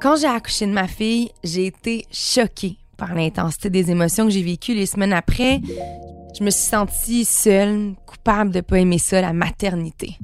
Quand 0.00 0.16
j'ai 0.16 0.26
accouché 0.26 0.66
de 0.66 0.72
ma 0.72 0.88
fille, 0.88 1.30
j'ai 1.44 1.66
été 1.66 2.06
choquée 2.10 2.78
par 2.96 3.14
l'intensité 3.14 3.70
des 3.70 3.90
émotions 3.90 4.24
que 4.24 4.30
j'ai 4.30 4.42
vécues 4.42 4.74
les 4.74 4.86
semaines 4.86 5.12
après. 5.12 5.60
Je 6.38 6.44
me 6.44 6.50
suis 6.50 6.64
sentie 6.64 7.24
seule, 7.24 7.94
coupable 8.06 8.50
de 8.50 8.60
pas 8.60 8.78
aimer 8.78 8.98
ça, 8.98 9.20
la 9.20 9.32
maternité. 9.32 10.16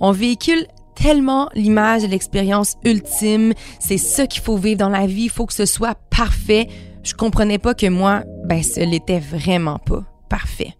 On 0.00 0.12
véhicule 0.12 0.66
tellement 0.94 1.48
l'image 1.54 2.02
de 2.02 2.08
l'expérience 2.08 2.76
ultime. 2.84 3.52
C'est 3.78 3.98
ça 3.98 4.26
qu'il 4.26 4.42
faut 4.42 4.56
vivre 4.56 4.78
dans 4.78 4.88
la 4.88 5.06
vie. 5.06 5.24
Il 5.24 5.30
faut 5.30 5.46
que 5.46 5.54
ce 5.54 5.66
soit 5.66 5.96
parfait. 6.10 6.68
Je 7.02 7.14
comprenais 7.14 7.58
pas 7.58 7.74
que 7.74 7.86
moi, 7.86 8.22
ben, 8.44 8.62
ce 8.62 8.80
l'était 8.80 9.20
vraiment 9.20 9.78
pas 9.78 10.02
parfait. 10.28 10.74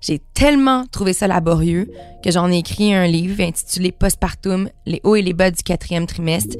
J'ai 0.00 0.18
tellement 0.34 0.86
trouvé 0.86 1.12
ça 1.12 1.26
laborieux 1.26 1.90
que 2.24 2.30
j'en 2.30 2.50
ai 2.50 2.58
écrit 2.58 2.94
un 2.94 3.06
livre 3.06 3.42
intitulé 3.42 3.92
Postpartum, 3.92 4.68
les 4.86 5.00
hauts 5.04 5.16
et 5.16 5.22
les 5.22 5.34
bas 5.34 5.50
du 5.50 5.62
quatrième 5.62 6.06
trimestre. 6.06 6.56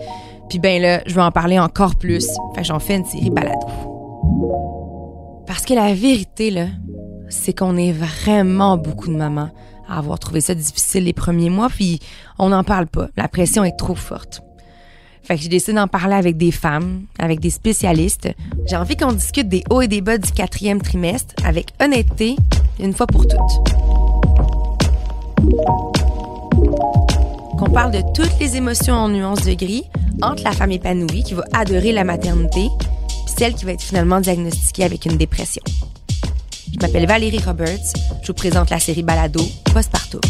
Puis 0.48 0.58
ben 0.58 0.80
là, 0.82 1.02
je 1.06 1.14
vais 1.14 1.22
en 1.22 1.30
parler 1.30 1.58
encore 1.58 1.96
plus. 1.96 2.26
Fait 2.54 2.64
j'en 2.64 2.78
fais 2.78 2.96
une 2.96 3.04
série 3.06 3.30
balado. 3.30 3.66
Parce 5.46 5.64
que 5.64 5.74
la 5.74 5.94
vérité, 5.94 6.50
là, 6.50 6.66
c'est 7.28 7.56
qu'on 7.56 7.76
est 7.76 7.92
vraiment 7.92 8.76
beaucoup 8.76 9.08
de 9.08 9.16
mamans 9.16 9.50
à 9.88 9.98
avoir 9.98 10.18
trouvé 10.18 10.40
ça 10.40 10.54
difficile 10.54 11.04
les 11.04 11.12
premiers 11.12 11.50
mois, 11.50 11.68
puis 11.68 11.98
on 12.38 12.50
n'en 12.50 12.62
parle 12.62 12.86
pas. 12.86 13.08
La 13.16 13.26
pression 13.26 13.64
est 13.64 13.76
trop 13.76 13.94
forte. 13.94 14.42
Fait 15.22 15.36
que 15.36 15.42
j'ai 15.42 15.48
décidé 15.48 15.74
d'en 15.74 15.88
parler 15.88 16.14
avec 16.14 16.36
des 16.36 16.50
femmes, 16.50 17.02
avec 17.18 17.40
des 17.40 17.50
spécialistes. 17.50 18.28
J'ai 18.66 18.76
envie 18.76 18.96
qu'on 18.96 19.12
discute 19.12 19.48
des 19.48 19.62
hauts 19.70 19.82
et 19.82 19.88
des 19.88 20.00
bas 20.00 20.18
du 20.18 20.30
quatrième 20.32 20.80
trimestre 20.80 21.34
avec 21.44 21.72
honnêteté, 21.80 22.36
une 22.80 22.92
fois 22.92 23.06
pour 23.06 23.26
toutes. 23.26 23.38
Qu'on 27.58 27.70
parle 27.70 27.92
de 27.92 28.02
toutes 28.14 28.38
les 28.40 28.56
émotions 28.56 28.94
en 28.94 29.08
nuances 29.08 29.44
de 29.44 29.54
gris 29.54 29.84
entre 30.22 30.42
la 30.44 30.52
femme 30.52 30.72
épanouie 30.72 31.22
qui 31.22 31.34
va 31.34 31.44
adorer 31.52 31.92
la 31.92 32.04
maternité 32.04 32.68
puis 33.26 33.34
celle 33.36 33.54
qui 33.54 33.64
va 33.64 33.72
être 33.72 33.82
finalement 33.82 34.20
diagnostiquée 34.20 34.84
avec 34.84 35.06
une 35.06 35.16
dépression. 35.16 35.62
Je 36.72 36.78
m'appelle 36.80 37.06
Valérie 37.06 37.40
Roberts. 37.44 37.92
Je 38.22 38.28
vous 38.28 38.34
présente 38.34 38.70
la 38.70 38.78
série 38.78 39.02
Balado 39.02 39.40
Postpartum. 39.72 40.20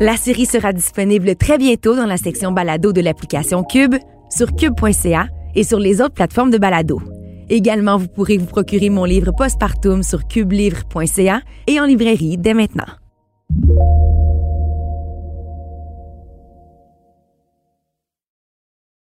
La 0.00 0.16
série 0.16 0.46
sera 0.46 0.72
disponible 0.72 1.34
très 1.34 1.58
bientôt 1.58 1.96
dans 1.96 2.06
la 2.06 2.18
section 2.18 2.52
Balado 2.52 2.92
de 2.92 3.00
l'application 3.00 3.64
Cube, 3.64 3.96
sur 4.30 4.54
cube.ca 4.54 5.26
et 5.56 5.64
sur 5.64 5.80
les 5.80 6.00
autres 6.00 6.14
plateformes 6.14 6.52
de 6.52 6.58
Balado. 6.58 7.02
Également, 7.48 7.98
vous 7.98 8.06
pourrez 8.06 8.38
vous 8.38 8.46
procurer 8.46 8.90
mon 8.90 9.02
livre 9.04 9.32
Postpartum 9.36 10.04
sur 10.04 10.28
cubelivre.ca 10.28 11.40
et 11.66 11.80
en 11.80 11.84
librairie 11.84 12.38
dès 12.38 12.54
maintenant. 12.54 12.86